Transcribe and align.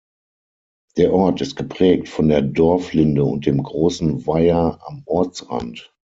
Der 0.97 1.13
Ort 1.13 1.41
ist 1.41 1.55
geprägt 1.55 2.09
von 2.09 2.27
der 2.27 2.41
Dorflinde 2.41 3.23
und 3.23 3.45
dem 3.45 3.61
großen 3.61 4.25
Weiher 4.25 4.79
am 4.83 5.03
Ortsrand. 5.05 5.93